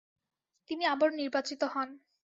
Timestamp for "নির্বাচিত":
1.15-1.61